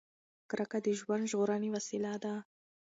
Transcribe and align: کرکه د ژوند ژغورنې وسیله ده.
کرکه 0.49 0.79
د 0.85 0.87
ژوند 0.99 1.23
ژغورنې 1.31 1.69
وسیله 1.75 2.13
ده. 2.23 2.33